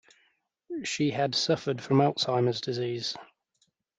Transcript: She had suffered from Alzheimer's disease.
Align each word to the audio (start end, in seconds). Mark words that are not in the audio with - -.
She 0.83 1.11
had 1.11 1.35
suffered 1.35 1.79
from 1.79 1.97
Alzheimer's 1.99 2.59
disease. 2.59 3.15